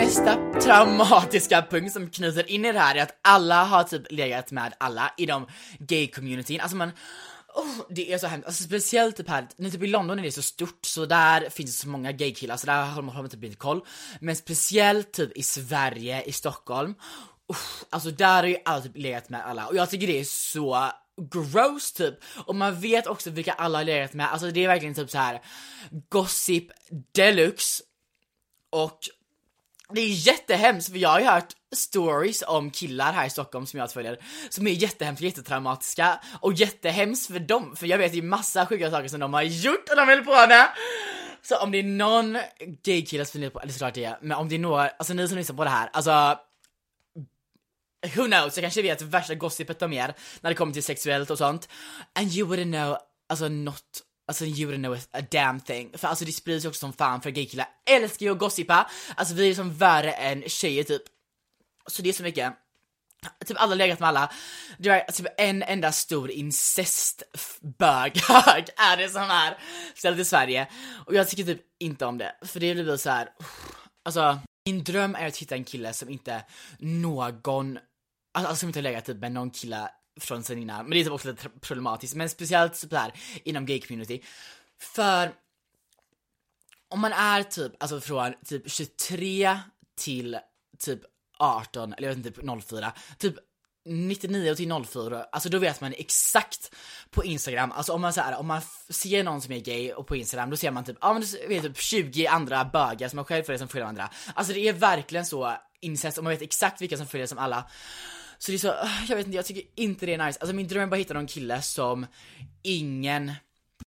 [0.00, 4.50] Nästa traumatiska punkt som knyter in i det här är att alla har typ legat
[4.50, 5.46] med alla i de
[5.78, 6.60] gay-communityn.
[6.60, 6.90] Alltså man
[7.54, 10.32] Oh, det är så hemskt, alltså speciellt typ här, när typ i London är det
[10.32, 13.30] så stort så där finns det så många gaykillar så där har man, har man
[13.30, 13.84] typ inte koll.
[14.20, 16.94] Men speciellt typ i Sverige, i Stockholm,
[17.48, 17.56] oh,
[17.90, 20.90] alltså där har ju alla typ legat med alla och jag tycker det är så
[21.32, 22.14] gross typ.
[22.46, 25.18] Och man vet också vilka alla har legat med, alltså det är verkligen typ så
[25.18, 25.40] här
[26.08, 26.64] gossip
[27.14, 27.82] deluxe
[28.70, 28.98] och
[29.94, 33.80] det är jättehemskt för jag har ju hört stories om killar här i Stockholm som
[33.80, 38.66] jag följer som är jättehemskt, jättetraumatiska och jättehemskt för dem, för jag vet ju massa
[38.66, 40.68] sjuka saker som de har gjort och de höll på med.
[41.42, 42.38] Så om det är någon
[42.82, 45.28] gaykille som funderar på, eller såklart det är, men om det är några, alltså ni
[45.28, 46.38] som lyssnar på det här, alltså
[48.14, 51.38] Who knows, jag kanske vet värsta gossipet om er när det kommer till sexuellt och
[51.38, 51.68] sånt.
[52.14, 52.96] And you wouldn't know,
[53.28, 53.84] alltså not
[54.30, 55.98] Alltså you wouldn't know a damn thing.
[55.98, 58.90] För alltså det sprids ju också som fan för gaykillar älskar ju att gossipa.
[59.14, 61.02] Alltså vi är som värre än tjejer typ.
[61.86, 62.52] Så det är så mycket.
[63.46, 64.32] Typ alla legat med alla.
[64.78, 69.58] Det är typ en enda stor incestböghög är det som är
[69.94, 70.68] ställt i Sverige.
[71.06, 72.34] Och jag tycker typ inte om det.
[72.42, 73.28] För det blir så här.
[74.04, 76.44] alltså min dröm är att hitta en kille som inte
[76.78, 77.78] någon
[78.34, 79.88] alltså som inte har legat typ med någon kille
[80.20, 83.12] från sen innan, men det är typ också lite problematiskt, men speciellt typ såhär
[83.44, 84.22] inom gay community.
[84.80, 85.32] För
[86.88, 89.58] om man är typ, alltså från typ 23
[89.96, 90.38] till
[90.78, 91.00] typ
[91.38, 93.34] 18, eller jag vet inte, typ 04, typ
[93.84, 96.74] 99 till 04, alltså då vet man exakt
[97.10, 100.06] på Instagram, alltså om man så här, om man ser någon som är gay och
[100.06, 103.16] på Instagram då ser man typ, ja men du vet typ 20 andra bögar som
[103.16, 104.10] man själv följer som följer andra.
[104.34, 107.70] Alltså det är verkligen så incest och man vet exakt vilka som följer som alla.
[108.42, 110.38] Så det är så, ah, jag vet inte, jag tycker inte det är nice.
[110.40, 112.06] Alltså min dröm är bara att hitta någon kille som
[112.62, 113.32] ingen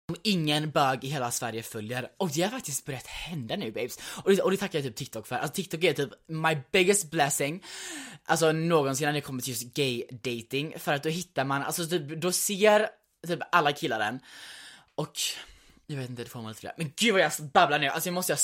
[0.08, 2.10] som ingen bög i hela Sverige följer.
[2.18, 4.00] Och det har faktiskt börjat hända nu babes.
[4.24, 5.36] Och det, och det tackar jag typ TikTok för.
[5.36, 7.64] Alltså TikTok är typ my biggest blessing.
[8.26, 11.88] Alltså någonsin när det kommer till just gay dating För att då hittar man, alltså
[11.88, 12.90] typ, då ser
[13.28, 14.20] typ alla killar den.
[14.96, 15.14] Och
[15.88, 18.14] jag vet inte, det får man lite Men gud vad jag babblar nu, alltså jag
[18.14, 18.40] måste jag...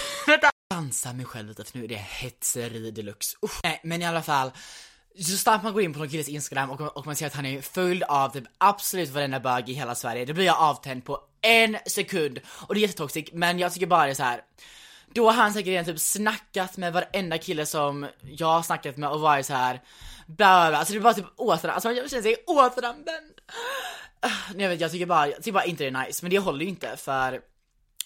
[0.26, 0.51] Vänta!
[0.74, 3.36] Dansar mig själv lite för nu är det hetseri deluxe.
[3.44, 3.60] Usch.
[3.62, 4.50] Nej men i alla fall
[5.18, 7.46] så snart man går in på någon killes instagram och, och man ser att han
[7.46, 11.20] är full av typ absolut varenda bög i hela Sverige, då blir jag avtänd på
[11.42, 12.40] en sekund.
[12.68, 14.40] Och det är jättetoxic, men jag tycker bara det är så här.
[15.14, 19.10] Då har han säkert redan typ snackat med varenda kille som jag har snackat med
[19.10, 19.80] och varit så här.
[20.26, 23.32] Bla, bla, Alltså det är bara typ återanvänd, alltså man känner sig återanvänd.
[24.20, 26.62] Ah, jag jag tycker bara, jag tycker bara inte det är nice, men det håller
[26.62, 27.40] ju inte för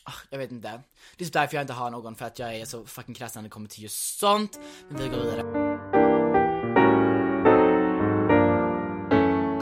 [0.09, 0.81] Ah, jag vet inte.
[1.17, 3.35] Det är så därför jag inte har någon, för att jag är så fucking krass
[3.35, 4.59] när det kommer till just sånt.
[4.89, 5.77] Men vi går vidare.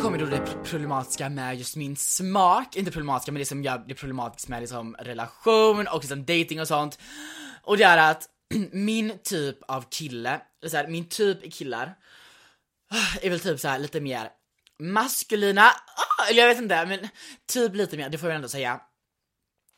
[0.04, 3.94] kommer då det problematiska med just min smak, inte problematiska men det som gör det
[3.94, 6.98] problematiskt med liksom relation och liksom dating och sånt.
[7.62, 8.28] Och det är att
[8.72, 11.94] min typ av kille, eller så här, min typ i killar
[13.22, 14.28] är väl typ så här lite mer
[14.78, 17.08] maskulina, ah, eller jag vet inte men
[17.52, 18.80] typ lite mer, det får jag ändå säga.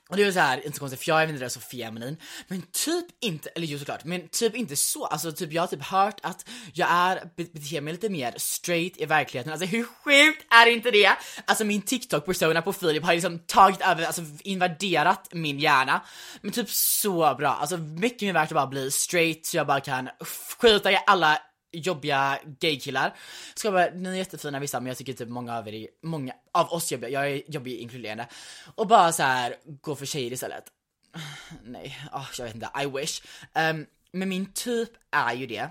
[0.08, 2.16] Och det är så här, inte så konstigt för jag är inte så feminin,
[2.48, 5.84] men typ inte, eller ju såklart, men typ inte så, alltså typ jag har typ
[5.84, 10.66] hört att jag är, beter mig lite mer straight i verkligheten, alltså hur sjukt är
[10.66, 11.16] inte det?
[11.44, 16.00] Alltså min TikTok-persona på Filip har liksom tagit över, alltså invaderat min hjärna,
[16.40, 19.80] men typ så bra, alltså mycket mer värt att bara bli straight så jag bara
[19.80, 20.08] kan
[20.60, 21.38] skjuta i alla
[21.72, 23.16] jobbiga gaykillar.
[23.54, 26.72] Ska bara, ni är jättefina vissa men jag tycker typ många av er, många av
[26.72, 28.26] oss jobbiga, jag är jobbig inkluderande.
[28.74, 30.64] Och bara så här gå för tjejer istället.
[31.64, 33.22] Nej, oh, jag vet inte, I wish.
[33.54, 35.70] Um, men min typ är ju det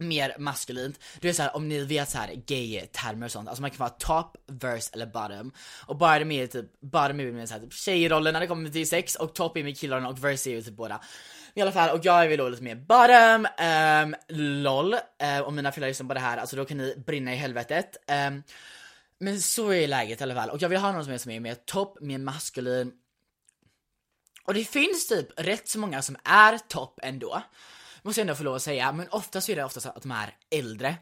[0.00, 1.00] mer maskulint.
[1.20, 4.36] Du vet såhär, om ni vet såhär gay-termer och sånt, alltså man kan vara top,
[4.46, 5.52] verse eller bottom.
[5.86, 8.70] Och bara det med typ, bottom är med typ, såhär typ tjejrollen när det kommer
[8.70, 11.00] till sex och top är med killarna och verse är ju typ båda.
[11.54, 15.44] I alla fall, och jag är väl då lite mer bottom, um, LOL, ehm, Um,
[15.46, 17.96] om mina föräldrar lyssnar på det här, alltså då kan ni brinna i helvetet.
[18.28, 18.42] Um,
[19.18, 21.32] men så är läget i alla fall, och jag vill ha någon som är, som
[21.32, 22.92] är mer topp, mer maskulin.
[24.44, 27.42] Och det finns typ rätt så många som är topp ändå.
[28.02, 30.34] Måste jag ändå få lov att säga, men oftast är det oftast att de är
[30.50, 30.96] äldre.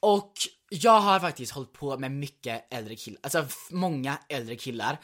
[0.00, 0.32] Och
[0.68, 5.00] jag har faktiskt hållit på med mycket äldre killar, alltså många äldre killar.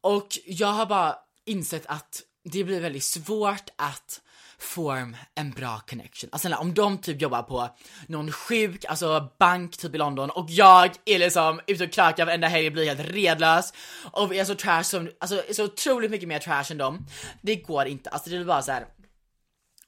[0.00, 4.20] Och jag har bara insett att det blir väldigt svårt att
[4.58, 6.30] form en bra connection.
[6.32, 7.68] Alltså om de typ jobbar på
[8.06, 12.48] någon sjuk, alltså bank typ i London och jag är liksom ute och krökar varenda
[12.48, 13.72] helg och blir helt redlös
[14.12, 17.06] och är så trash som, alltså är så otroligt mycket mer trash än dem.
[17.42, 18.86] Det går inte, alltså det är bara så här.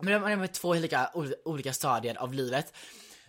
[0.03, 1.11] Men de är två olika,
[1.45, 2.73] olika stadier av livet.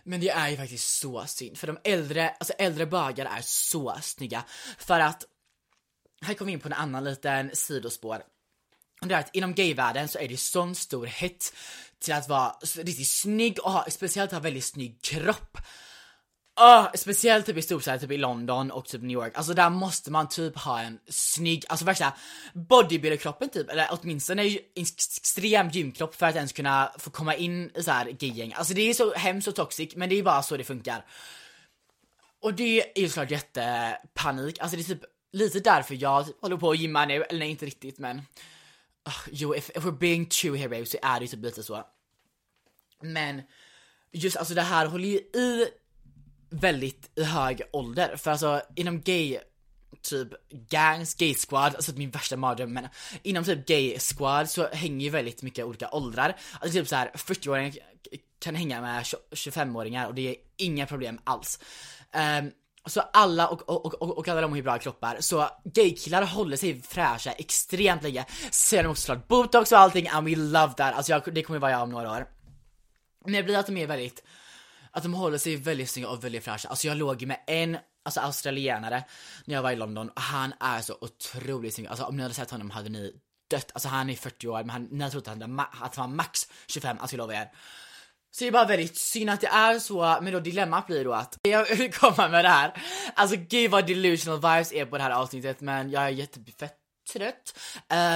[0.02, 3.98] Men det är ju faktiskt så synd, för de äldre, alltså äldre bögar är så
[4.02, 4.44] snygga.
[4.78, 5.24] För att,
[6.22, 8.22] här kommer vi in på en annan liten sidospår.
[9.00, 11.54] Det är att inom gayvärlden så är det sån stor hett
[11.98, 15.58] till att vara riktigt snygg och ha, speciellt ha väldigt snygg kropp.
[16.56, 20.10] Oh, speciellt typ i storstäder, typ i London och typ New York, alltså där måste
[20.10, 22.12] man typ ha en snygg, alltså värsta
[22.52, 27.82] bodybuilderkroppen typ, eller åtminstone en extrem gymkropp för att ens kunna få komma in i
[27.82, 28.52] så här gaygäng.
[28.52, 31.04] Alltså det är så hemskt och toxic, men det är bara så det funkar.
[32.40, 36.56] Och det är ju såklart jättepanik, alltså det är typ lite därför jag typ håller
[36.56, 38.22] på att gymma nu, eller nej inte riktigt men
[39.06, 41.62] Oh, jo, if, if we're being true here babe, så är det ju typ lite
[41.62, 41.84] så.
[43.00, 43.42] Men
[44.12, 45.68] just alltså det här håller ju i
[46.60, 49.38] väldigt i hög ålder, för alltså inom gay
[50.02, 52.88] typ gangs, gay squad, alltså min värsta mardröm men
[53.22, 56.36] inom typ gay squad så hänger ju väldigt mycket olika åldrar.
[56.60, 57.74] Alltså typ så här 40-åringar
[58.38, 61.58] kan hänga med 25-åringar och det är inga problem alls.
[62.40, 62.50] Um,
[62.86, 66.56] så alla, och, och, och, och alla de har ju bra kroppar, så gaykillar håller
[66.56, 68.24] sig fräscha extremt länge.
[68.50, 71.70] Sen också såklart botox och allting, and we love that, alltså jag, det kommer vara
[71.70, 72.26] jag om några år.
[73.24, 74.22] Men det blir att de är väldigt,
[74.94, 76.68] att de håller sig väldigt snygga och väldigt fräscha.
[76.68, 79.04] Alltså jag låg med en, alltså australienare,
[79.44, 81.86] när jag var i London, och han är så otroligt snygg.
[81.86, 83.12] Alltså om ni hade sett honom hade ni
[83.50, 83.70] dött.
[83.74, 86.16] Alltså han är 40 år, men han, ni hade trott att han, att han var
[86.16, 87.50] max 25, alltså jag lovar er.
[88.30, 91.12] Så det är bara väldigt synd att det är så, men då dilemmat blir då
[91.12, 92.82] att jag vill komma med det här.
[93.14, 96.76] Alltså gud vad delusional vibes är på det här avsnittet men jag är jättefett
[97.12, 97.58] trött.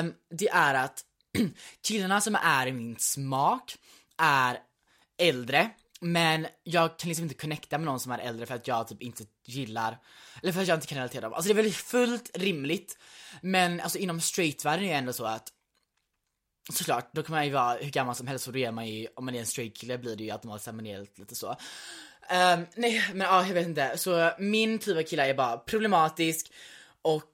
[0.01, 1.03] Um, det är att
[1.87, 3.77] killarna som är i min smak
[4.19, 4.59] är
[5.19, 8.89] äldre, men jag kan liksom inte connecta med någon som är äldre för att jag
[8.89, 9.99] typ inte gillar,
[10.43, 11.33] eller för att jag inte kan relatera dem.
[11.33, 12.99] Alltså det är väl fullt rimligt,
[13.43, 15.53] men alltså inom straightvärlden är det ändå så att
[16.73, 19.07] Såklart, då kan man ju vara hur gammal som helst och då är man ju,
[19.17, 21.49] om man är en straight kille blir det ju automatiskt ceremoniellt lite så.
[21.51, 23.99] Um, nej men ja, jag vet inte.
[23.99, 26.53] Så min typ av kille är bara problematisk
[27.03, 27.31] och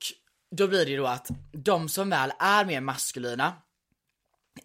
[0.57, 3.53] då blir det ju då att de som väl är mer maskulina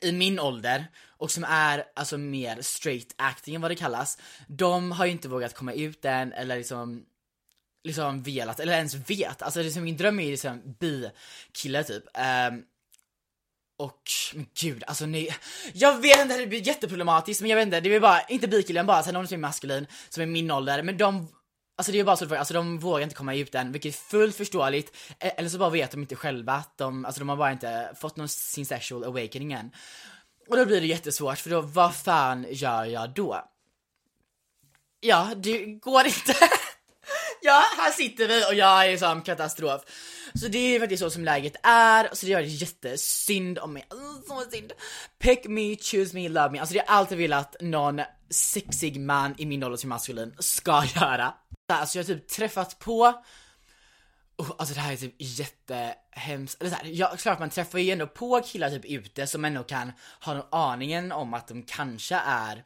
[0.01, 4.91] i min ålder och som är alltså mer straight acting än vad det kallas, de
[4.91, 7.05] har ju inte vågat komma ut än eller liksom
[7.83, 12.03] liksom velat, eller ens vet, alltså liksom, min dröm är ju liksom bi-kille typ.
[12.49, 12.63] Um,
[13.77, 14.01] och,
[14.33, 15.29] men gud, alltså ni,
[15.73, 18.85] jag vet inte, det blir jätteproblematiskt men jag vet inte, det är bara, inte bikillen
[18.85, 21.27] bara, sen någon som är maskulin, som är min ålder, men de
[21.79, 24.35] Alltså det är bara så alltså de vågar inte komma ut än, vilket är fullt
[24.35, 24.95] förståeligt.
[25.19, 27.95] E, eller så bara vet de inte själva att de, alltså de har bara inte
[27.99, 29.71] fått någon sin sexual awakening än.
[30.49, 33.49] Och då blir det jättesvårt, för då, vad fan gör jag då?
[34.99, 36.35] Ja, det går inte.
[37.41, 39.81] ja, här sitter vi och jag är som katastrof.
[40.33, 43.85] Så det är faktiskt så som läget är, så det gör det jättesynd om mig.
[44.27, 44.71] Så synd.
[45.19, 46.59] Pick me, choose me, love me.
[46.59, 50.35] Alltså det är allt jag vill att någon sexig man i min ålder som maskulin
[50.39, 51.33] ska göra.
[51.75, 53.23] Alltså jag har typ träffat på
[54.37, 57.91] Oh, alltså det här är typ jättehemskt, eller så här, ja, klart man träffar ju
[57.91, 62.15] ändå på killar typ ute som ändå kan ha någon aningen om att de kanske
[62.15, 62.63] är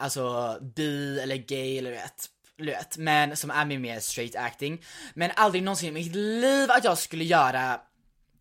[0.00, 4.84] Alltså bi eller gay eller vet, vet men som är mer straight acting.
[5.14, 7.80] Men aldrig någonsin i mitt liv att jag skulle göra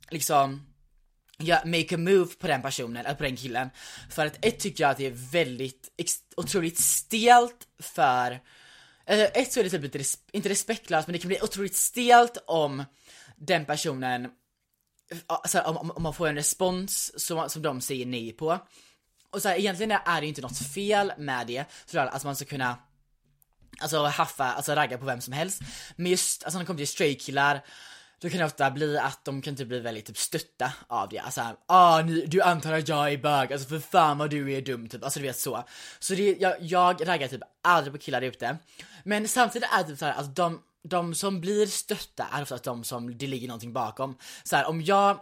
[0.10, 0.68] liksom
[1.38, 3.70] ja, make a move på den personen, eller på den killen.
[4.10, 5.90] För att ett tycker jag att det är väldigt,
[6.38, 8.40] otroligt stelt för
[9.10, 11.76] Alltså, ett så är det typ lite, res inte respektlöst men det kan bli otroligt
[11.76, 12.84] stelt om
[13.36, 14.30] den personen,
[15.28, 18.60] alltså om, om man får en respons som, som de säger nej på.
[19.32, 22.28] Och så här, egentligen är det ju inte något fel med det, såklart att alltså,
[22.28, 22.78] man ska kunna
[23.82, 25.62] Alltså haffa, alltså ragga på vem som helst.
[25.96, 27.62] Men just, alltså när det kommer till straight killar
[28.20, 31.20] då kan det ofta bli att de kan typ bli väldigt typ stötta av det.
[31.20, 34.62] Alltså ah, ni, du antar att jag är bög, alltså för fan vad du är
[34.62, 35.64] dum typ, alltså du vet så.
[36.00, 38.58] Så det, jag, jag raggar typ aldrig på killar ute.
[39.04, 42.84] Men samtidigt är det typ såhär, alltså de, de som blir stötta är oftast de
[42.84, 44.18] som det ligger någonting bakom.
[44.44, 45.20] Så här, om jag,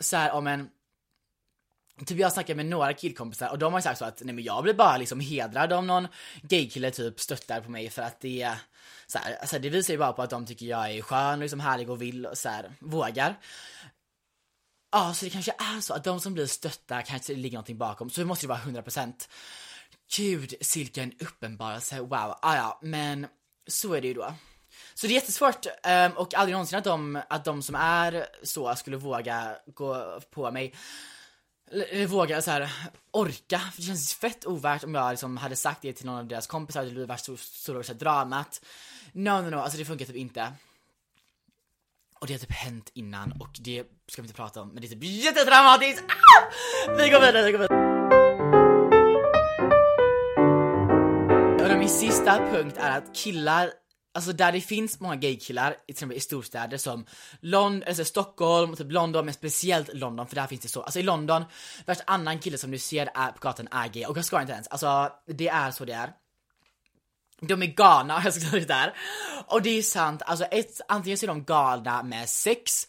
[0.00, 0.68] så här, om en
[2.06, 4.44] Typ jag har snackat med några killkompisar och de har sagt så att nej men
[4.44, 6.08] jag blir bara liksom hedrad om någon
[6.42, 8.58] gaykille typ stöttar på mig för att det är
[9.06, 11.42] så här, alltså det visar ju bara på att de tycker jag är skön och
[11.42, 13.38] liksom härlig och vill och så här, vågar.
[14.92, 17.78] Ja, så det kanske är så att de som blir stötta kanske det ligger någonting
[17.78, 19.28] bakom, så det måste ju vara 100%.
[20.16, 23.26] Gud, Silken uppenbarelse, wow, ah, ja, men
[23.66, 24.34] så är det ju då.
[24.94, 28.74] Så det är jättesvårt ehm, och aldrig någonsin att de, att de som är så
[28.74, 30.74] skulle våga gå på mig
[31.70, 32.72] eller eh, våga så här
[33.10, 36.26] orka, för det känns fett ovärt om jag liksom hade sagt det till någon av
[36.26, 38.60] deras kompisar, det blir värsta stora så dramat.
[39.12, 40.52] No, no, no, alltså det funkar typ inte.
[42.20, 44.86] Och det har typ hänt innan och det ska vi inte prata om, men det
[44.86, 46.04] är typ jättedramatiskt!
[46.08, 46.92] Ah!
[46.98, 47.84] Vi går vidare, vi går vidare.
[51.72, 53.70] Och min sista punkt är att killar
[54.14, 57.06] Alltså där det finns många gaykillar, till exempel i storstäder som
[57.40, 60.82] London, alltså Stockholm, typ London, men speciellt London för där finns det så.
[60.82, 61.44] Alltså i London,
[61.86, 64.52] värsta annan kille som du ser är, på gatan är gay och jag ska inte
[64.52, 66.12] ens, alltså det är så det är.
[67.40, 68.94] De är galna, jag ska säga det där.
[69.46, 72.88] Och det är sant, alltså ett, antingen så är de galna med sex,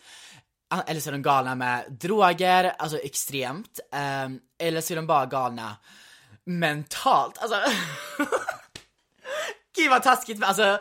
[0.87, 3.79] eller så är de galna med droger, alltså extremt,
[4.25, 5.77] um, eller så är de bara galna
[6.45, 7.55] mentalt, alltså
[9.75, 10.79] Gud vad taskigt, alltså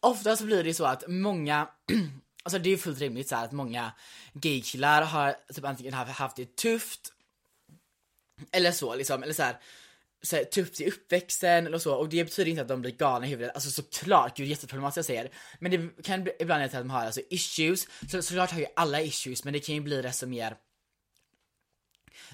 [0.00, 1.68] oftast blir det så att många,
[2.42, 3.92] alltså det är fullt rimligt så att många
[4.32, 7.12] gaykillar har typ antingen haft det tufft,
[8.52, 9.56] eller så liksom, eller så här,
[10.22, 11.94] så här, tufft i uppväxten eller så.
[11.94, 15.04] Och det betyder inte att de blir galna i huvudet, alltså såklart, gud jätteproblematiskt jag
[15.04, 15.30] säger.
[15.58, 18.60] Men det kan bli, ibland leda till att de har alltså issues, så, såklart har
[18.60, 20.56] ju alla issues men det kan ju bli desto mer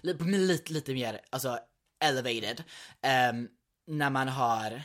[0.02, 1.58] lite, lite, lite mer, alltså
[2.00, 2.64] elevated
[3.32, 3.48] um,
[3.86, 4.82] när man har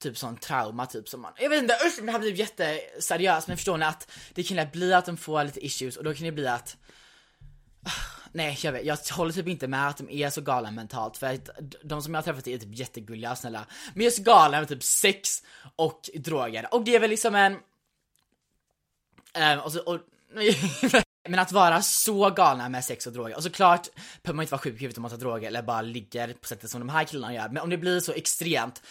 [0.00, 3.56] typ sån trauma typ som man, jag vet inte, usch det här blir jätteseriöst men
[3.56, 6.32] förstår ni att det kan bli att de får lite issues och då kan det
[6.32, 6.76] bli att
[8.32, 11.26] Nej jag vet, jag håller typ inte med att de är så galna mentalt för
[11.26, 11.50] att
[11.82, 13.66] de som jag har träffat är typ jättegulliga och snälla.
[13.94, 15.42] Men just galna med typ sex
[15.76, 17.60] och droger och det är väl liksom en um,
[19.64, 20.00] och så, och,
[21.28, 23.88] Men att vara så galna med sex och droger, och såklart
[24.22, 26.46] behöver man inte vara sjuk i huvudet om man tar droger eller bara ligger på
[26.46, 28.82] sättet som de här killarna gör, men om det blir så extremt,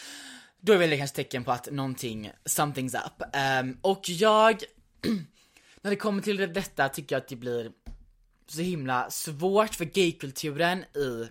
[0.61, 3.35] då är väl det kanske tecken på att någonting, something's up.
[3.65, 4.63] Um, och jag,
[5.81, 7.71] när det kommer till detta tycker jag att det blir
[8.47, 11.29] så himla svårt för gaykulturen i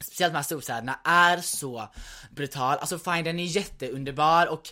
[0.00, 1.88] speciellt de här storstäderna är så
[2.30, 2.78] brutal.
[2.78, 4.68] Alltså fine den är jätteunderbar och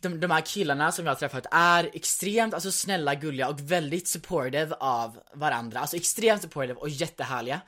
[0.00, 4.08] de, de här killarna som jag har träffat är extremt alltså snälla, gulliga och väldigt
[4.08, 5.80] supportive av varandra.
[5.80, 7.60] Alltså extremt supportive och jättehärliga.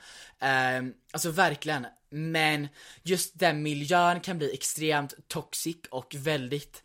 [0.79, 1.87] Um, alltså verkligen.
[2.09, 2.67] Men
[3.03, 6.83] just den miljön kan bli extremt toxic och väldigt,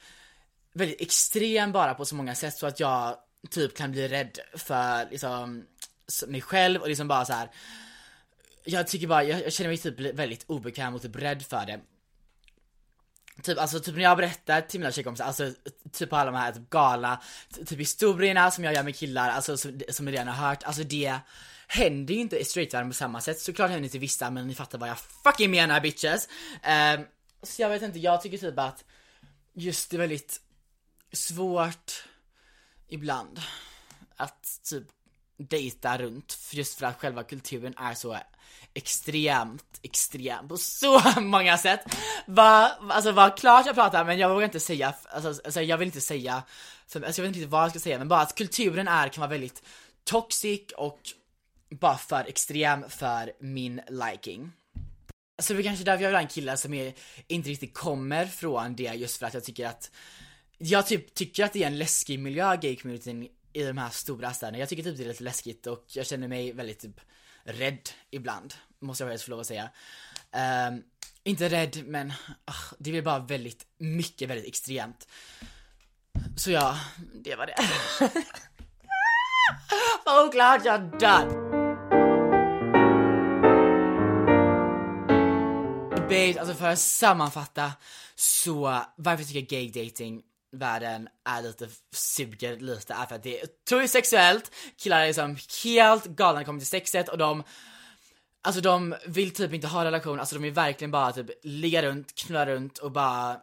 [0.72, 3.16] väldigt extrem bara på så många sätt så att jag
[3.50, 5.66] typ kan bli rädd för liksom
[6.26, 7.50] mig själv och liksom bara så här.
[8.64, 11.80] Jag tycker bara, jag, jag känner mig typ väldigt obekväm och typ rädd för det.
[13.44, 15.52] Typ, alltså, typ när jag berättar till mina tjejkompisar, alltså
[15.92, 17.20] typ alla de här typ galna,
[17.66, 20.82] typ historierna som jag gör med killar, alltså som, som ni redan har hört, alltså
[20.82, 21.18] det
[21.66, 23.40] händer ju inte i straightvärlden på samma sätt.
[23.40, 26.28] Såklart händer det till vissa, men ni fattar vad jag fucking menar bitches.
[26.96, 27.06] Um,
[27.42, 28.84] så jag vet inte, jag tycker typ att
[29.54, 30.40] just det är väldigt
[31.12, 32.04] svårt
[32.88, 33.40] ibland
[34.16, 34.84] att typ
[35.36, 38.18] dejta runt just för att själva kulturen är så
[38.74, 41.80] extremt, extremt, på så många sätt.
[42.26, 45.86] Va, alltså vad klart jag pratar men jag vågar inte säga, alltså, alltså jag vill
[45.86, 48.88] inte säga, alltså, jag vet inte riktigt vad jag ska säga men bara att kulturen
[48.88, 49.62] är, kan vara väldigt
[50.04, 51.00] toxic och
[51.70, 54.52] bara för extrem för min liking.
[55.42, 56.94] Så det är kanske därför jag vill ha en kille som är,
[57.26, 59.90] inte riktigt kommer från det just för att jag tycker att
[60.58, 64.58] jag typ tycker att det är en läskig miljö, gay-communityn i de här stora städerna.
[64.58, 67.00] Jag tycker typ det är lite läskigt och jag känner mig väldigt typ
[67.44, 69.70] rädd ibland, måste jag faktiskt få lov att säga.
[70.68, 70.82] Um,
[71.22, 75.08] inte rädd, men uh, det blir bara väldigt mycket, väldigt extremt.
[76.36, 76.78] Så ja,
[77.14, 77.56] det var det.
[80.04, 81.44] Vad oklart, jag dör.
[86.08, 87.72] Babes, alltså för att sammanfatta
[88.14, 90.22] så varför tycker jag gay dating
[90.58, 95.36] världen är lite, suger lite är för att det är otroligt sexuellt, killar är liksom
[95.64, 97.42] helt galna när det kommer till sexet och de
[98.46, 102.14] Alltså de vill typ inte ha relation, alltså de vill verkligen bara typ ligga runt,
[102.14, 103.36] knulla runt och bara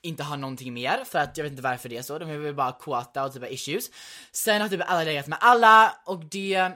[0.00, 2.54] inte ha någonting mer för att jag vet inte varför det är så, de vill
[2.54, 3.90] bara kåta och typ ha issues.
[4.32, 6.72] Sen har typ alla legat med alla och det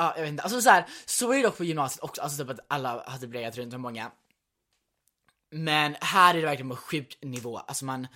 [0.00, 0.42] Ja, jag vet inte.
[0.42, 3.18] Alltså så här, så är det dock på gymnasiet också, alltså typ att alla har
[3.18, 4.10] typ legat runt med många.
[5.50, 8.06] Men här är det verkligen på sjuk nivå, alltså man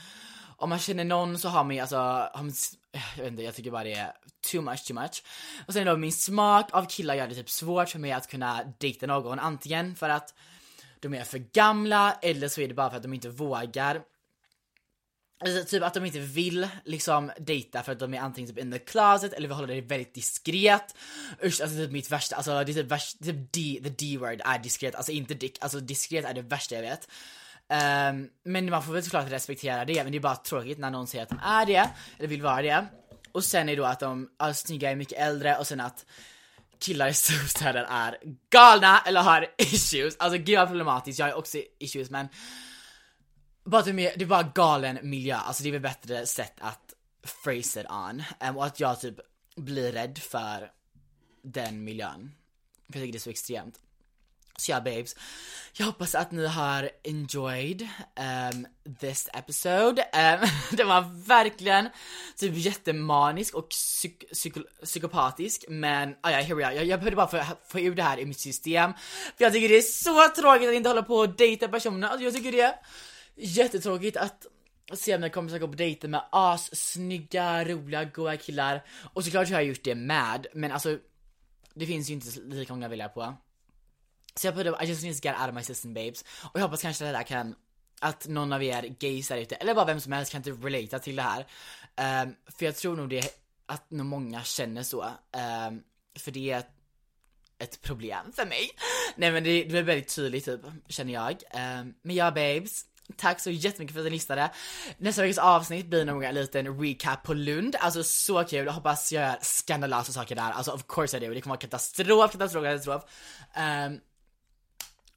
[0.62, 2.52] om man känner någon så har man ju alltså, har man,
[3.16, 4.12] jag vet inte, jag tycker bara det är
[4.50, 5.22] too much, too much.
[5.66, 8.74] Och sen då min smak av killar gör det typ svårt för mig att kunna
[8.78, 10.34] dejta någon, antingen för att
[11.00, 14.02] de är för gamla eller så är det bara för att de inte vågar.
[15.40, 18.72] Alltså, typ att de inte vill liksom dejta för att de är antingen typ in
[18.72, 20.94] the closet eller vill hålla det väldigt diskret.
[21.44, 24.58] Usch, alltså typ mitt värsta, alltså det är typ värsta, typ D, the D-word är
[24.58, 27.08] diskret, alltså inte dick, alltså diskret är det värsta jag vet.
[27.72, 31.06] Um, men man får väl såklart respektera det, men det är bara tråkigt när någon
[31.06, 32.86] säger att de är det, eller vill vara det.
[33.32, 36.06] Och sen är det då att de alltså snygga, är mycket äldre och sen att
[36.78, 38.18] killar i storstäder är
[38.50, 40.16] galna eller har issues.
[40.18, 42.28] Alltså gud vad problematiskt, jag har också issues men
[43.64, 46.94] bara det, är, det är bara galen miljö, alltså det är väl bättre sätt att
[47.44, 48.22] phrase it on.
[48.48, 49.16] Um, och att jag typ
[49.56, 50.70] blir rädd för
[51.42, 52.34] den miljön.
[52.92, 53.80] För jag tycker det är så extremt.
[54.62, 55.16] Så ja babes,
[55.72, 57.88] jag hoppas att ni har enjoyed
[58.52, 58.66] um,
[59.00, 60.02] this episode.
[60.02, 61.88] Um, det var verkligen
[62.36, 64.54] typ jättemanisk och psyk psyk
[64.84, 66.74] psykopatisk men ah, ja, here we are.
[66.74, 68.92] Jag, jag behövde bara få, få ur det här i mitt system.
[69.36, 72.08] För jag tycker det är så tråkigt att inte hålla på och dejta personer.
[72.08, 72.74] Alltså jag tycker det är
[73.34, 74.46] jättetråkigt att
[74.92, 78.84] se mina kompisar gå på dejter med assnygga, roliga, goa killar.
[79.12, 80.98] Och såklart har jag gjort det med, men alltså
[81.74, 83.34] det finns ju inte lika många att välja på.
[84.34, 86.24] Så jag put I just need to get out of my system babes.
[86.42, 87.54] Och jag hoppas kanske det där kan,
[88.00, 90.98] att någon av er gays där ute, eller bara vem som helst kan typ relata
[90.98, 91.46] till det här.
[92.24, 95.02] Um, för jag tror nog det, att nog många känner så.
[95.02, 95.82] Um,
[96.18, 96.62] för det är
[97.58, 98.70] ett problem för mig.
[99.16, 101.32] Nej men det, det är väldigt tydligt typ, känner jag.
[101.32, 104.50] Um, men ja babes, Tack så jättemycket för att ni lyssnade.
[104.98, 107.76] Nästa veckas avsnitt blir nog en liten recap på Lund.
[107.80, 110.50] Alltså så kul, jag hoppas jag gör skandalösa saker där.
[110.50, 111.34] Alltså of course I do.
[111.34, 113.02] Det kommer vara katastrof, katastrof, katastrof.
[113.56, 114.00] Um,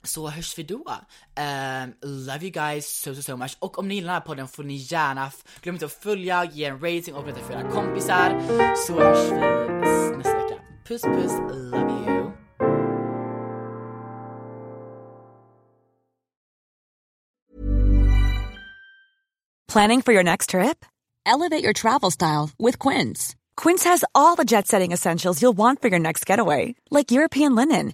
[0.06, 0.76] så hörs vi då.
[0.76, 3.58] Um, love you guys so so so much.
[3.60, 5.32] Och om ni gillar den här podden får ni gärna,
[5.62, 8.42] glöm inte att följa, ge en rating och berätta för era kompisar.
[8.88, 10.62] Så hörs vi nästa vecka.
[10.88, 12.32] Puss puss, love you.
[19.68, 20.86] Planning for your next trip?
[21.26, 23.36] Elevate your travel style with Quince.
[23.58, 27.56] Quince has all the jet setting essentials you'll want for your next getaway, like European
[27.56, 27.94] linen,